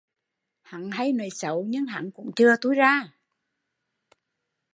Hắn 0.61 0.91
hay 0.91 1.11
nói 1.11 1.29
xấu 1.31 1.65
nhưng 1.67 1.85
hắn 1.85 2.11
cũng 2.11 2.31
chừa 2.35 2.55
tui 2.61 2.75
ra 2.75 3.13